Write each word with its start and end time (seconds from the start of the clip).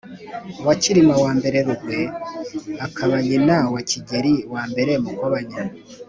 wa 0.65 0.73
cyilima 0.81 1.13
i 1.59 1.61
rugwe 1.67 1.99
akaba 2.85 3.15
nyina 3.27 3.57
wa 3.73 3.81
kigeli 3.89 4.33
i 4.95 4.99
mukobanya 5.05 5.61